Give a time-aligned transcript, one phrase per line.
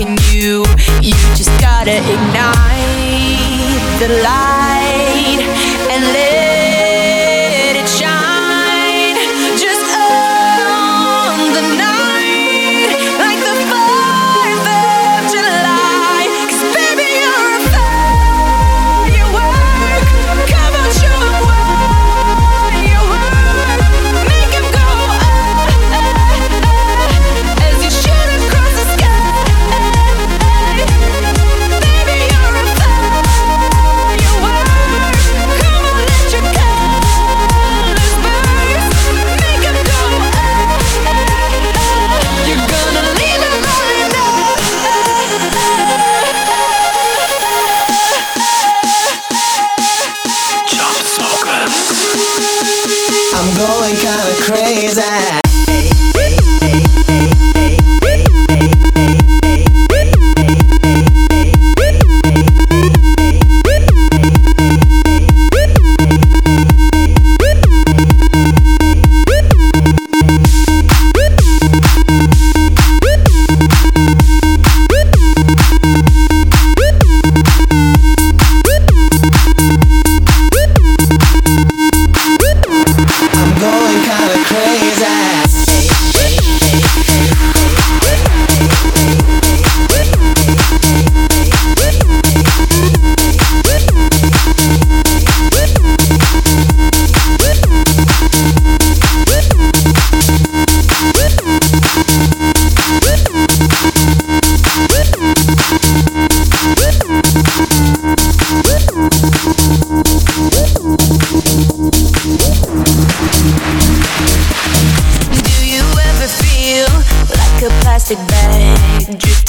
[0.00, 0.64] In you,
[1.02, 3.40] you just gotta ignite
[3.98, 5.40] the light
[5.90, 6.29] and let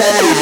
[0.00, 0.39] Crazy.